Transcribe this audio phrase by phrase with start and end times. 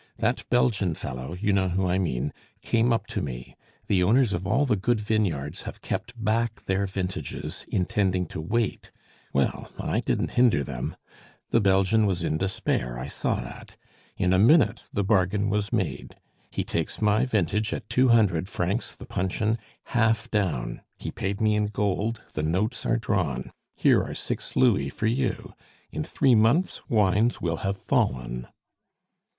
[0.17, 3.55] That Belgian fellow you know who I mean came up to me.
[3.85, 8.89] The owners of all the good vineyards have kept back their vintages, intending to wait;
[9.31, 10.95] well, I didn't hinder them.
[11.51, 13.77] The Belgian was in despair; I saw that.
[14.17, 16.15] In a minute the bargain was made.
[16.49, 20.81] He takes my vintage at two hundred francs the puncheon, half down.
[20.97, 23.51] He paid me in gold; the notes are drawn.
[23.75, 25.53] Here are six louis for you.
[25.91, 28.47] In three months wines will have fallen."